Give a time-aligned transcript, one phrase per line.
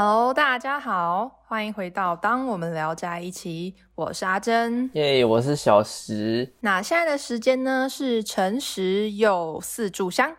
[0.00, 4.88] Hello，大家好，欢迎回到《当我们聊在一起》，我是阿珍。
[4.92, 6.54] 耶我是小石。
[6.60, 10.32] 那现在的时间呢是辰时又四炷香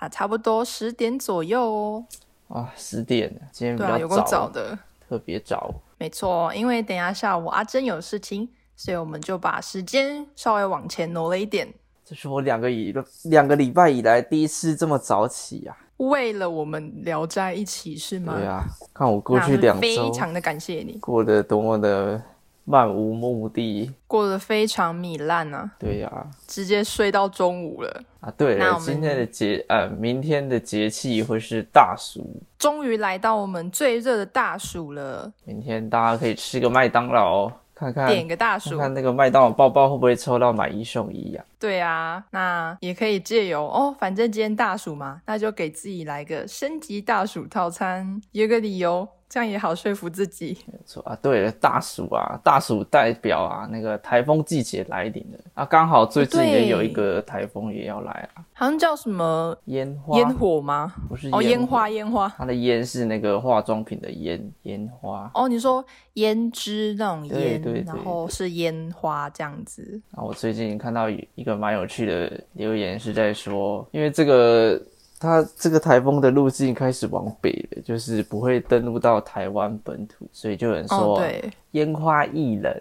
[0.00, 2.04] 啊，差不多十点左右哦。
[2.48, 4.76] 哇，十点了，今天比较早，早的。
[5.08, 5.72] 特别早。
[5.96, 11.72] 没错，因为等一下下午阿珍有事情，所以我们就把时间稍微往前挪了一点，
[12.04, 12.92] 这是我两个以
[13.26, 15.76] 两个礼拜以来第一次这么早起啊！
[16.08, 18.34] 为了我们聊在一起，是吗？
[18.36, 22.20] 对啊，看我过去两周非常的感谢你，过得多么的
[22.64, 23.90] 漫无目的。
[24.06, 28.02] 过得非常糜烂啊，对呀、直接睡到中午了。
[28.20, 32.24] 啊，对了，那我们今天的节呃，明天的节气会是大暑，
[32.58, 38.78] 终于来到我们最热的大暑了，明天大家可以吃个麦当劳，看看点个大薯看。
[38.78, 50.56] 看那个麦当劳包包会不会抽到买一送一呀、对啊，那也可以借由哦，反正今天大暑嘛，那就给自己来个升级大暑套餐，有个理由，这样也好说服自己。
[50.70, 60.94] 没错啊，对了，大暑啊，大暑代表啊，那个台风季节来临了啊，刚好最近也有一个台风也要来啊，好像叫什么烟花，烟火吗？
[61.08, 62.32] 不是哦，烟烟花，烟花。
[62.38, 65.28] 它的烟是那个化妆品的烟，烟花。
[65.34, 70.00] 哦，你说胭脂那种烟，对对对然后是烟花这样子。
[70.12, 74.80] 啊，我最近看到一个蛮有趣的留言是在说，因为这个
[75.24, 82.72] 它这个台风的路径开始往北了，就是不会登陆到台湾本土，所以就有人哦，说对，烟花易冷，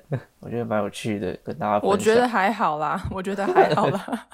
[0.41, 1.89] 我觉得蛮有趣的，跟大家分享。
[1.89, 4.27] 我觉得还好啦，我觉得还好啦。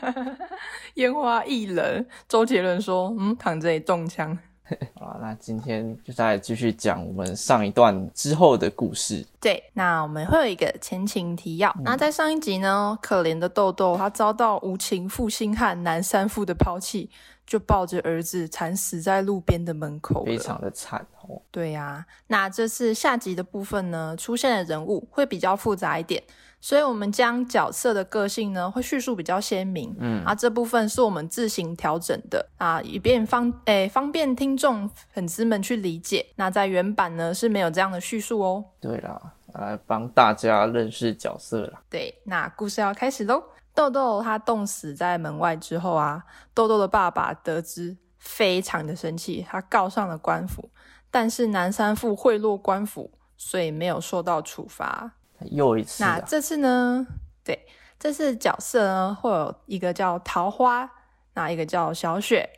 [0.94, 4.36] 烟花易冷，周杰伦说：“嗯，躺着也中枪。
[4.98, 9.24] ”好啦，那今天就再继续讲我们上一段之后的故事。
[9.40, 11.74] 对，那我们会有一个前情提要。
[11.84, 17.08] 那在上一集呢，可怜的豆豆他遭到无情负心汉南山父的抛弃，
[17.46, 20.24] 就抱着儿子惨死在路边的门口。
[20.24, 21.40] 非常的惨哦。
[21.50, 26.22] 对呀、那这次下集的部分呢，出现的人物会比较复杂一点，
[26.60, 36.26] 所以我们将角色的个性呢会叙述比较鲜明，嗯，啊这部分是我们自行调整的啊，以便方诶方便听众粉丝们去理解。
[36.36, 38.64] 那在原版呢是没有这样的叙述哦。
[38.80, 39.20] 对啦，
[39.54, 41.80] 来帮大家认识角色啦。
[41.88, 43.42] 对，那故事要开始喽。
[43.76, 50.70] 豆豆他冻死在门外之后啊，豆豆的爸爸得知非常的生气，他告上了官府，
[51.10, 55.12] 但是南山富贿赂官府，所以没有受到处罚。
[55.50, 57.06] 又一次啊，那这次呢？
[57.44, 57.66] 对，
[57.98, 60.90] 这次角色呢会有一个叫桃花，
[61.34, 62.48] 那一个叫小雪。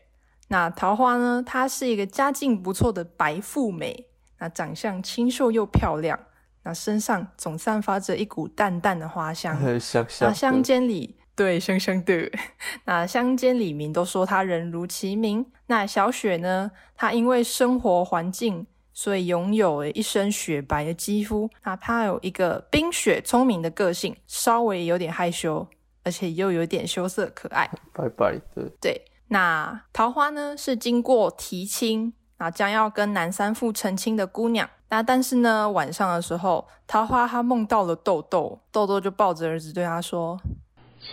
[0.47, 4.07] 那桃花呢，她是一个家境不错的白富美，
[4.39, 6.17] 那长相清秀又漂亮，
[6.63, 9.59] 那身上总散发着一股淡淡的花香。
[9.81, 12.31] 香 香那乡间里，对香香的，
[12.85, 15.47] 那乡间里民都说他人如其名。
[15.67, 21.49] 那小雪呢，她因为生活环境，所以拥有一身雪白的肌肤。
[21.63, 25.67] 那她有一个冰雪聪明的个性，稍微有点害羞，
[26.03, 27.71] 而且又有点羞涩可爱。
[27.93, 34.69] 白白的，对，那桃花呢是经过提亲，啊，将要跟南三父成亲的姑娘。
[34.89, 40.41] 那但是呢，晚上的时候，桃花她梦到了豆豆，豆豆就抱着儿子对她说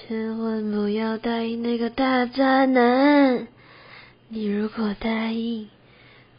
[0.08, 3.48] 千万不要答应那个大渣男！
[4.30, 5.70] 你如果答应，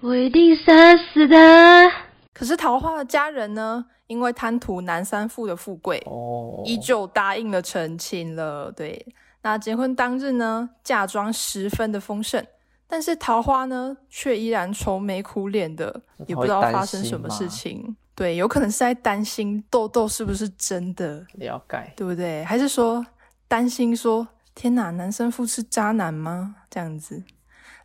[0.00, 1.90] 我一定杀死他
[2.34, 8.72] ！：“可是桃花的家人呢，因为贪图南三父的富贵，哦，依旧答应了成亲了。
[8.72, 9.06] 对，
[9.42, 12.44] 那结婚当日呢，嫁妆十分的丰盛，
[12.88, 17.96] 但是桃花呢，却依然愁眉苦脸的，也不知道发生什么事情。
[18.14, 21.92] 对，有可能是在担心豆豆是不是真的，了解。
[21.96, 22.44] 对不对？
[22.44, 23.04] 还是说
[23.48, 26.56] 担心说，天哪，男生父是渣男吗？
[26.70, 27.22] 这样子。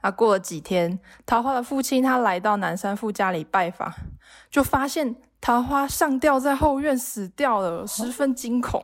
[0.01, 3.93] 啊，过了几天，桃花的父亲他来到南山父家里拜访，
[4.49, 8.83] 就发现桃花上吊在后院死掉了，十分惊恐。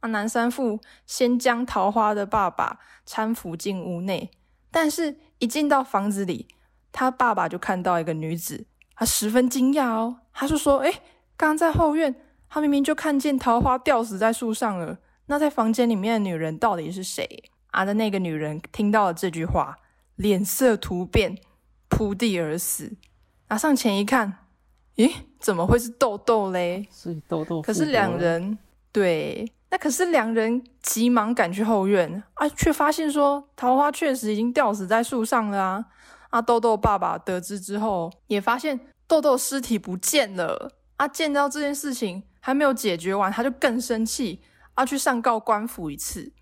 [0.00, 4.30] 啊，南山父先将桃花的爸爸搀扶进屋内，
[4.70, 6.48] 但是一进到房子里，
[6.92, 10.90] 他爸爸就看到一个女子，他十分惊讶哦，他就说：“哎，
[11.36, 12.14] 刚刚在后院，
[12.48, 19.76] 他明明就看见桃花吊死在树上了，那在房间里面的女人到底是谁？”啊的那个女人听到了这句话，
[20.16, 21.36] 脸色突变，
[21.88, 22.96] 扑地而死。
[23.48, 24.46] 拿上前一看，
[24.96, 26.88] 咦，怎么会是豆豆嘞？
[26.90, 28.58] 所以豆豆可是两人
[28.90, 35.84] 对，那可是两人急忙赶去后院啊，却发现说桃花确实已经吊死在树上了啊！
[36.30, 41.06] 啊，豆豆爸爸得知之后，也发现豆豆尸体不见了啊！
[41.06, 44.42] 见到这件事情还没有解决完，他就更生气
[44.74, 46.32] 啊，去上告官府一次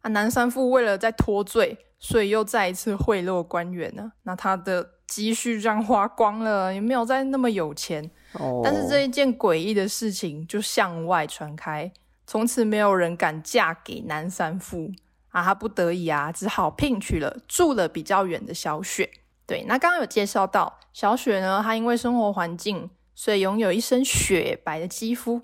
[0.00, 0.08] 啊。
[0.10, 8.10] 南山父为了再脱罪，所以又再一次贿赂官员呢、那他的积蓄这样花光了，也没有再那么有钱。
[8.34, 11.92] 哦，但是这一件诡异的事情就向外传开，
[12.32, 14.90] 从此没有人敢嫁给南山富
[15.32, 15.44] 啊！
[15.44, 19.10] 他不得已啊，只好聘娶了住了比较远的小雪。
[19.44, 25.42] 对，那刚刚有介绍到小雪呢，她因为生活环境，所以拥有一身雪白的肌肤，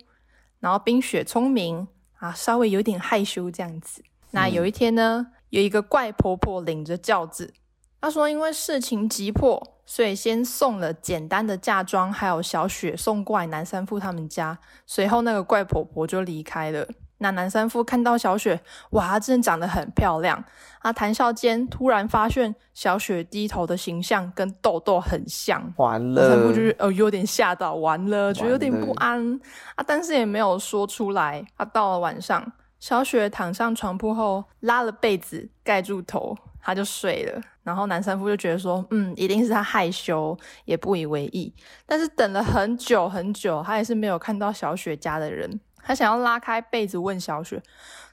[0.60, 1.86] 然后冰雪聪明
[2.20, 4.02] 啊，稍微有点害羞这样子。
[4.30, 7.52] 那有一天呢，有一个怪婆婆领着轿子，
[8.00, 9.74] 她说因为事情急迫。
[9.90, 14.58] 所以先送了简单的嫁妆，还有小雪送过来南山富他们家。
[14.84, 16.86] 随后那个怪婆婆就离开了。
[17.16, 18.60] 那南山富看到小雪，
[18.90, 20.44] 哇，她真的长得很漂亮。
[20.80, 25.72] 啊，谈笑间突然发现小雪低头的形象跟豆豆很像。
[25.78, 29.40] 完南山富了，就是呃有点吓到，完了，觉得有点不安
[29.76, 31.42] 啊，但是也没有说出来。
[31.56, 37.40] 啊，到了晚上，小雪躺上床铺后，拉了被子盖住头，她就睡了。
[37.68, 40.34] 然后南山夫就觉得说，嗯，一定是他害羞，
[40.64, 41.52] 也不以为意。
[41.84, 45.60] 但是等了很久很久，他也是没有看到小雪家的人。
[45.84, 47.62] 他想要拉开被子问小雪，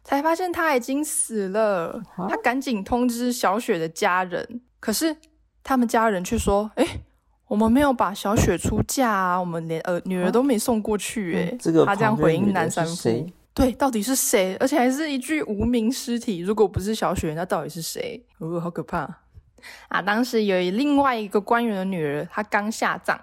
[0.04, 2.02] 才发现他已经死了。
[2.30, 5.16] 他赶紧通知小雪的家人，可是
[5.63, 6.86] 他们家人却说，哎，
[7.48, 11.38] 我们没有把小雪出嫁啊，我们连呃女儿都没送过去。
[11.38, 13.25] 哎、嗯这个他这样回应南山夫。
[13.54, 14.54] 对，到底是谁？
[14.60, 16.40] 而且还是一具无名尸体。
[16.40, 18.22] 如果不是小雪，那到底是谁？
[18.40, 19.07] 哦，好可怕！
[19.88, 23.20] 啊，当时有另外一个官员的女儿，她刚下葬，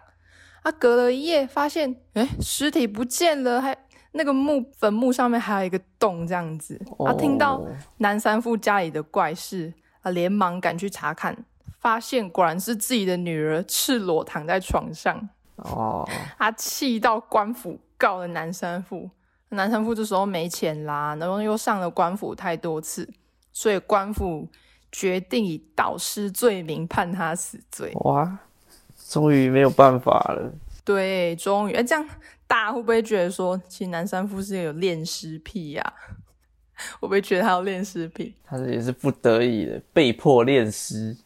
[0.63, 3.77] 她隔了一夜发现，哎，尸体不见了，还
[4.13, 6.81] 那个墓坟墓上面还有一个洞，这样子。
[6.99, 7.69] 她听到哦
[7.99, 9.73] 南山富家里的怪事，
[10.03, 11.45] 啊，连忙赶去查看，
[11.81, 15.29] 发现果然是自己的女儿赤裸躺在床上。
[15.57, 16.09] 哦，
[16.39, 19.09] 他气到官府告了南山富，
[19.51, 23.09] 南山富这时候没钱啦，然后又上了官府太多次，
[23.53, 24.49] 所以官府
[24.93, 27.91] 决定以盗尸罪名判他死罪。
[28.05, 28.39] 哇，
[29.09, 30.53] 终于没有办法了。
[30.85, 32.09] 对，终于，哎，这样
[32.47, 35.95] 大家会不会觉得说，其实南山富是有恋尸癖呀、
[37.01, 38.35] 会不会觉得他有恋尸癖？
[38.45, 41.17] 他这也是不得已的，被迫恋尸。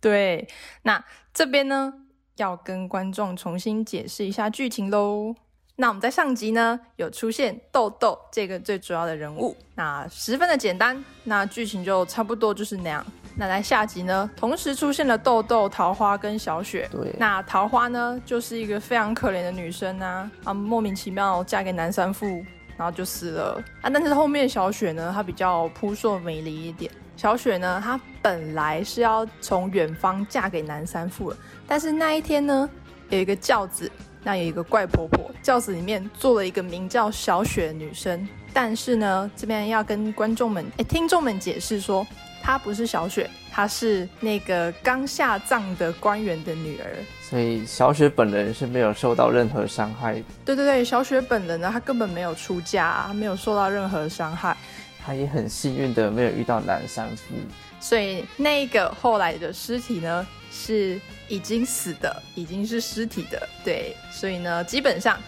[0.00, 0.46] 对，
[0.82, 1.92] 那这边呢，
[2.36, 5.34] 要跟观众重新解释一下剧情喽。
[5.82, 13.04] 那我们在上集呢有出现豆豆这个最主要的人物，那十分的简单，那剧情就差不多就是那样。
[13.34, 16.88] 那在下集呢，同时出现了豆豆、桃花跟小雪。
[16.92, 22.28] 对，那桃花呢，就是一个非常可怜的女生啊，啊，莫名其妙嫁给南山富，
[22.76, 23.90] 然后就死了啊。
[23.90, 26.88] 但是后面小雪呢，她比较扑朔迷离一点。
[27.16, 31.36] 小雪呢，她本来是要从远方嫁给南山富的，
[31.66, 32.70] 但是那一天呢，
[33.08, 33.90] 有一个轿子，
[34.22, 38.28] 那有一个怪婆婆，轿子里面坐了一个名叫小雪的女生。
[38.52, 42.06] 但是呢，这边要跟观众们、哎听众们解释说，
[42.42, 46.86] 她不是小雪，她是那个刚下葬的官员的女儿。
[47.22, 54.54] 所以小雪本人是没有受到任何伤害的，对对对，小雪本人呢，她根本没有出嫁，她没有受到任何伤害，
[55.02, 57.34] 她也很幸运的没有遇到南山夫。
[57.82, 63.48] 所以那个后来的尸体呢是已经死的，已经是尸体的。
[63.64, 65.18] 对，所以呢，基本上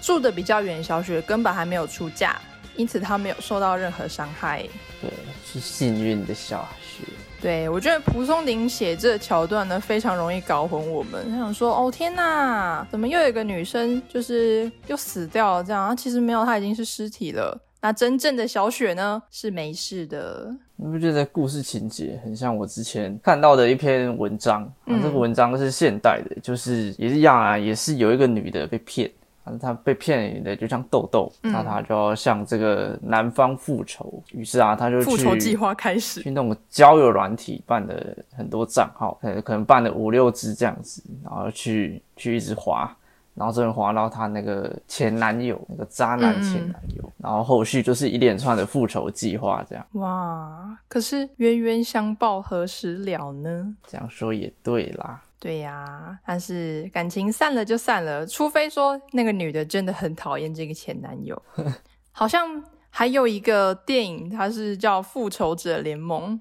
[0.00, 2.40] 住的比较远，小雪根本还没有出嫁，
[2.76, 4.62] 因此她没有受到任何伤害。
[5.02, 5.10] 对，
[5.44, 7.04] 是幸运的小雪。
[7.42, 11.30] 对我觉得蒲松龄写这桥段呢，非常容易搞混我们。
[11.30, 15.64] 他想说，哦天哪，怎么又有一个女生就是又死掉了？
[15.64, 17.60] 这样，啊其实没有，她已经是尸体了。
[17.84, 20.50] 那真正的小雪呢，是没事的。
[20.74, 24.62] 你不觉得故事情节很像我之前看到的一篇文章？
[24.86, 29.10] 啊，这个文章是现代的，就是也是一样啊，也是有一个女的被骗，
[29.44, 36.22] 啊，她被骗的就像豆豆，那她就要向这个男方复仇，于是啊，她就去复仇计划开始。
[36.22, 42.96] 去那种交友软体办了很多账号，可能可能办了五六支这样子，然后去去一直滑，
[43.34, 53.76] 然后真的滑到她那个前男友，那个渣男前男友，然后后续就是一连串的复仇计划，这样哇，可是冤冤相报何时了呢？
[53.86, 55.22] 这样说也对啦。
[55.40, 61.40] 对呀、但是感情散了就散了，除非说那个女的真的很讨厌这个前男友。
[62.12, 66.34] 好像还有一个电影，它是叫《复仇者联盟》，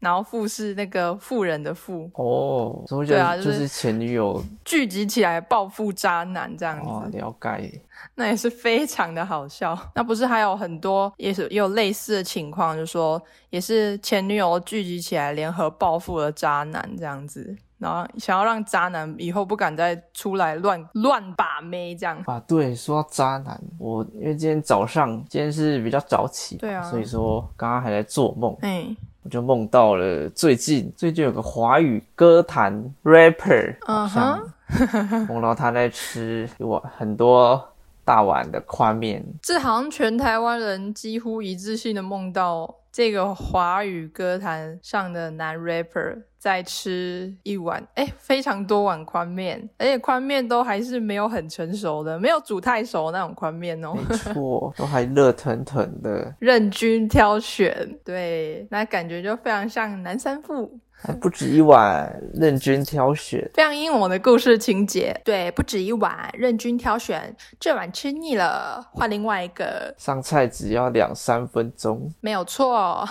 [0.00, 6.88] 然后“富”是那个富人的“富哦，对啊就得就是是前女友 ”，聚集起来报复渣男这样子。
[6.88, 7.80] 哦，了解。
[8.14, 9.76] 那也是非常的好笑。
[9.94, 22.22] 那不是还有很多也是也有类似的情况，就是说也是前女友聚集起来联合报复了渣男这样子，然后想要让渣男以后不敢再出来乱乱把妹这样。
[22.26, 28.86] 啊，对，说到渣男，我因为今天早上今天是比较早起嘛，对啊所以说刚刚还在做梦，哎、
[29.28, 32.72] 我就梦到了最近最近有个华语歌坛
[33.04, 34.50] rapper，嗯好哼。
[34.88, 37.62] 像梦到他在吃一碗很多
[38.06, 53.92] 大碗的宽面，这好像全台湾人几乎一致性的梦到这个华语歌坛上的男 rapper 在吃一碗哎非常多碗宽面，而且宽面都还是没有很成熟的，没有煮太熟那种宽面哦。
[53.94, 63.50] 没错，都还热腾腾的， 任君挑选，对，那感觉就非常像南山富，还不止一碗，任君挑选。
[63.54, 65.20] 非常英文的故事情节。
[65.24, 73.04] 对，不止一碗，任君挑选，这碗吃腻了，换另外一个，上菜只要两三分钟，没有错，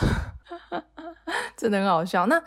[1.57, 2.25] 真的很好笑。
[2.25, 2.41] 那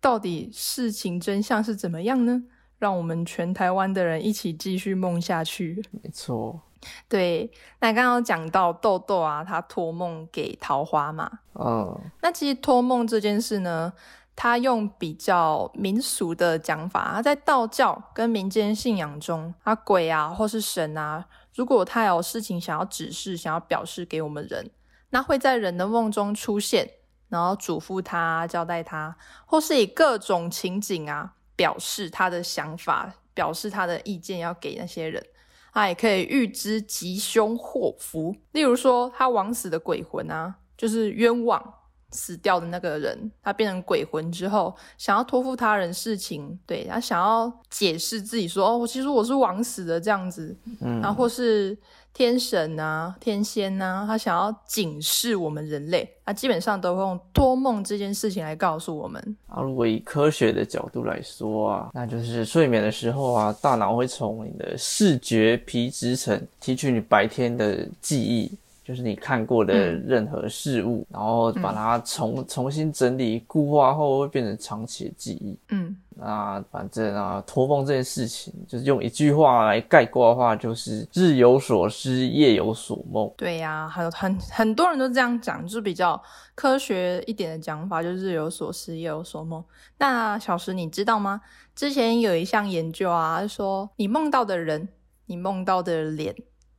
[0.00, 2.42] 到底事情真相是怎么样呢？
[2.78, 5.82] 让我们全台湾的人一起继续梦下去。
[5.90, 6.60] 没错。
[7.08, 7.50] 对，
[7.80, 13.92] 那刚刚讲到豆豆啊，他托梦给桃花嘛，嗯，那其实托梦这件事呢，
[14.36, 21.26] 他用比较民俗的讲法，他在道教跟民间信仰中，啊鬼啊或是神啊，
[21.56, 24.70] 如果他有事情想要指示、想要表示给我们人，
[25.10, 26.88] 那会在人的梦中出现，
[27.28, 29.16] 然后嘱咐他、交代他，
[29.46, 35.24] 或是以各种情景啊表示他的想法，表示他的意见要给那些人。
[35.72, 41.62] 他也可以预知吉凶祸福，例如说他枉死的鬼魂啊，就是冤枉
[42.10, 51.78] 死掉的那个人，他变成鬼魂之后，想要托付他人事情，对他想要解释自己说，哦，其实我是枉死的这样子，嗯然后或是
[52.18, 59.36] 天神啊、天仙啊，他想要警示我们人类，他基本上都会用托梦这件事情来告诉我们。
[59.46, 68.50] 啊，如果以科学的角度来说啊，那就是睡眠的时候啊，大脑会从你的视觉皮质层提取你白天的记忆，
[68.88, 75.58] 就是你看过的任何事物，然后把它重重新整理固化后，会变成长期的记忆。
[75.68, 83.30] 嗯，那反正啊，托梦这件事情，就是用一句话来概括的话，就是日有所思，夜有所梦。
[83.36, 86.18] 对呀、还有很很多人都这样讲，就是比较
[86.54, 89.62] 科学一点的讲法，就是日有所思，夜有所梦。
[89.98, 91.42] 那小石，你知道吗？
[91.74, 94.88] 之前有一项研究啊，说你梦到的人，
[95.26, 96.34] 你梦到的脸，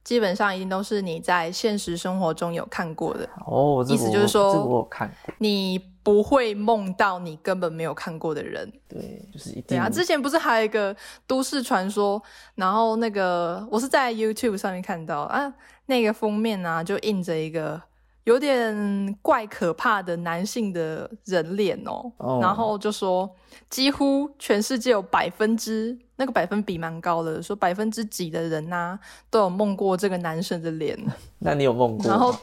[0.10, 8.68] 基本上一定都是你在现实生活中有看过的，哦，意思就是说这个我有看过，你不会梦到你根本没有看过的人。
[8.88, 10.96] 对，就是一定对啊，之前不是还有一个
[11.28, 12.20] 都市传说，
[12.56, 15.54] 然后那个我是在 YouTube 上面看到啊，
[15.86, 17.80] 那个封面啊就印着一个
[18.26, 22.40] 有点怪可怕的男性的人脸哦，哦。
[22.42, 23.30] 然后就说
[23.70, 29.00] 几乎全世界有百分之那个百分比蛮高的，说百分之几的人呐、
[29.30, 30.98] 都有梦过这个男生的脸，
[31.40, 32.06] 那你有梦过？
[32.06, 32.10] 吗？
[32.10, 32.36] 然后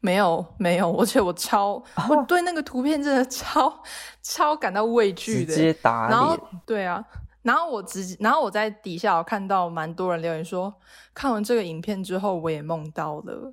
[0.00, 3.82] 没有没有，而且我超我对那个图片真的超
[4.22, 7.04] 超感到畏惧的，直接打然后脸，对啊，
[7.42, 10.72] 然后我直接，然后我在底下我看到蛮多人留言说，
[11.14, 13.52] 看完这个影片之后我也梦到了。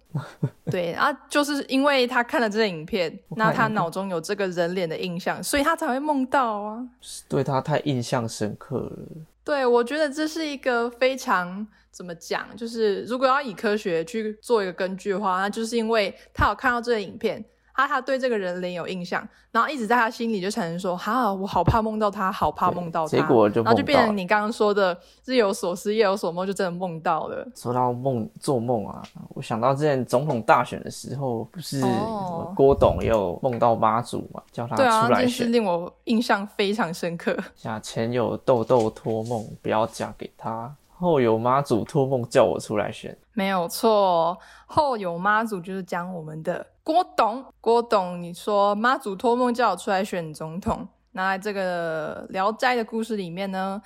[0.69, 6.87] 对啊，就是因为他看了这个影片，那他脑中有这个人脸的印象，所以他才会梦到啊。
[7.29, 8.97] 对他太印象深刻了。
[9.43, 23.85] 对，我觉得这是一个非常怎么讲，就是如果要以科学去做一个根据的话，那就是因为他有看到这个影片，他他对这个人脸有印象，然后一直在他心里就产生说，哈，我好怕梦到他，好怕梦到他，结果就然后就。
[23.85, 27.47] 变成你刚刚说的日有所思，夜有所梦，就真的梦到了。
[27.55, 35.51] 说到梦做梦啊，我想到之前总统大选的时候，不是哦郭董也有梦到妈祖嘛，叫他对啊，出来这件事选。
[35.53, 37.37] 令我印象非常深刻。
[37.55, 40.67] 像前有豆豆托梦，不要嫁给他；
[40.97, 43.15] 后有妈祖托梦叫我出来选。
[43.33, 53.81] 没有错，后有妈祖就是讲我们的郭董，郭董，你说妈祖托梦叫我出来选总统，那在这个《聊斋》的故事里面呢，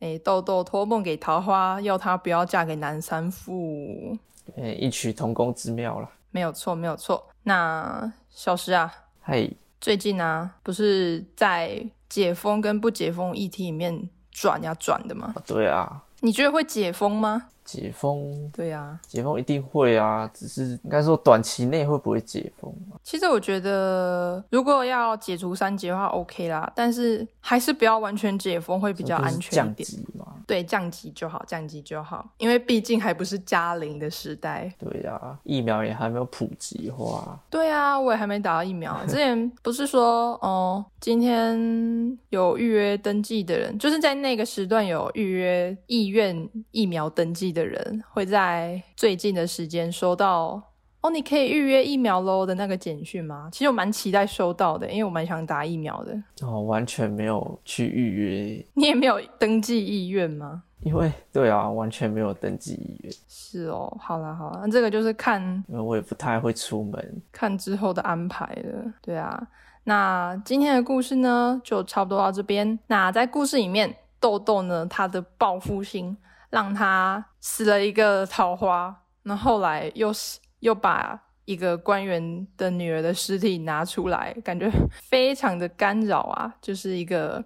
[0.00, 4.14] 诶，豆豆托梦给桃花，要她不要嫁给南山富，
[4.56, 6.06] 诶，异曲同工之妙了。
[6.30, 7.26] 没有错，没有错。
[7.44, 8.92] 那小石啊，
[9.22, 15.34] 嘿，最近啊，不是在解封跟不解封议题里面转呀转的吗？
[15.46, 17.48] 对啊，你觉得会解封吗？
[17.64, 22.98] 解封，对呀、解封一定会啊，只是应该说短期内会不会解封啊？
[23.02, 29.74] 其实我觉得，如果要解除三级的话，OK 啦，但是还是不要完全解封，会比较安全一降。
[29.76, 30.26] 级嘛。
[30.46, 34.70] 对，降级就好，降级就好，因为毕竟还不是加零的时代。
[34.78, 37.38] 对啊，疫苗也还没有普及化。
[37.48, 38.98] 对啊，我也还没打到疫苗。
[39.06, 50.62] 之前不是说，哦，今天有预约登记的人，就是在那个时段有预约意愿疫苗登记的人，会在最近的时间收到
[51.00, 53.48] 哦，你可以预约疫苗喽的那个简讯吗？
[53.50, 56.16] 其实我蛮期待收到的，因为我蛮想打疫苗的。
[56.42, 60.62] 哦，完全没有去预约，你也没有登记意愿吗？
[60.84, 67.22] 因为对啊，完全没有登记意愿，是哦，好啦好啦，那这个就是看因为我也不太会出门。
[67.30, 68.92] 看之后的安排了。
[69.00, 69.48] 对啊，
[69.84, 72.78] 那今天的故事呢，就差不多到这边。
[72.88, 76.16] 那在故事里面，豆豆呢，他的报复心
[76.52, 84.70] 让他死了一个桃花，那后来又是又把一个官员的女儿的尸体拿出来，感觉
[85.08, 87.42] 非常的干扰啊， 就是一个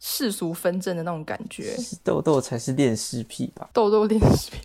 [0.00, 1.76] 世俗纷争的那种感觉。
[2.02, 3.70] 豆豆才是恋尸癖吧？
[3.72, 4.58] 豆豆恋尸癖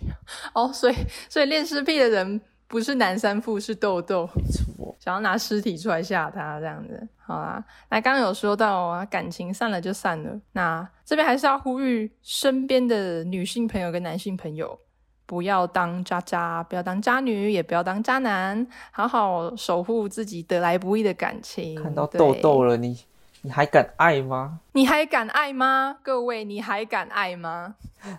[0.54, 0.96] 哦，所以
[1.28, 2.40] 所以恋尸癖的人
[2.72, 4.26] 不是南山父，是豆豆。
[4.34, 7.06] 没错，想要拿尸体出来吓他这样子。
[7.18, 10.40] 好啦，那刚刚有说到啊，感情散了就散了。
[10.52, 14.78] 那这边还是要呼吁身边的女性朋友跟男性朋友，
[15.26, 21.74] 不要当渣渣，不要当渣女，也不要当渣男，好好守护自己得来不易的感情。
[21.74, 22.98] 看到对豆豆了，你
[23.44, 24.60] 你还敢爱吗？
[24.72, 25.98] 你还敢爱吗？
[26.02, 27.74] 各位，你还敢爱吗？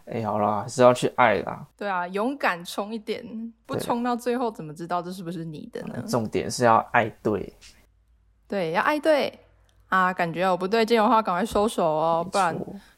[0.06, 1.65] 哎、好啦，还是要去爱啦。
[1.77, 6.03] 对啊，勇敢冲一点，不对冲到最后怎么知道这是不是你的呢？
[6.08, 7.53] 重点是要爱对，
[8.48, 9.39] 对，要爱对
[9.88, 12.58] 啊，感觉有不对劲的话，赶快收手哦，不然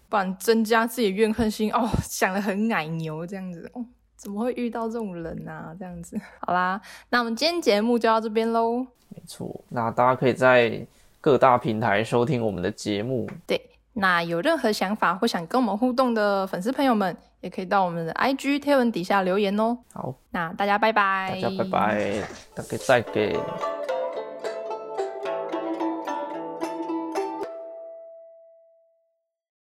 [0.10, 5.76] 不然增加自己怨恨心哦，想的很奶牛这样子哦，怎么会遇到这种人啊？
[5.78, 8.86] 这样子，好啦，那我们今天节目就到这边喽。
[9.10, 9.64] 没错。
[9.70, 10.86] 那大家可以在
[11.26, 13.28] 各大平台收听我们的节目。
[13.48, 13.60] 对，
[13.94, 19.76] 那有任何想法或想跟我们互动的粉丝朋友们，也可以到我们的 IG 贴文底下留言哦。
[19.92, 22.22] 好，那大家拜拜，大家拜拜，
[22.54, 23.36] 大家再见。